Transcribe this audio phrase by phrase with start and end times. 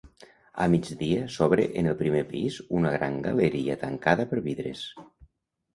[0.63, 4.87] A migdia s'obre en el primer pis una gran galeria tancada per vidres.